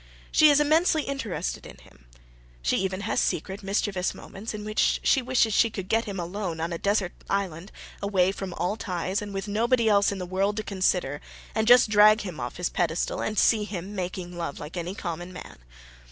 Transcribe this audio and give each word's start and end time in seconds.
She 0.31 0.49
is 0.49 0.59
immensely 0.59 1.03
interested 1.03 1.67
in 1.67 1.77
him. 1.77 2.05
She 2.63 2.77
has 2.81 2.85
even 2.85 3.17
secret 3.17 3.61
mischievous 3.61 4.15
moments 4.15 4.51
in 4.51 4.65
which 4.65 4.99
she 5.03 5.21
wishes 5.21 5.53
she 5.53 5.69
could 5.69 5.87
get 5.87 6.05
him 6.05 6.19
alone, 6.19 6.59
on 6.59 6.73
a 6.73 6.79
desert 6.79 7.11
island, 7.29 7.71
away 8.01 8.31
from 8.31 8.51
all 8.55 8.77
ties 8.77 9.21
and 9.21 9.31
with 9.31 9.47
nobody 9.47 9.87
else 9.87 10.11
in 10.11 10.17
the 10.17 10.25
world 10.25 10.57
to 10.57 10.63
consider, 10.63 11.21
and 11.53 11.67
just 11.67 11.87
drag 11.91 12.21
him 12.21 12.39
off 12.39 12.57
his 12.57 12.69
pedestal 12.69 13.21
and 13.21 13.37
see 13.37 13.63
him 13.63 13.93
making 13.93 14.35
love 14.35 14.59
like 14.59 14.75
any 14.75 14.95
common 14.95 15.31
man. 15.31 15.59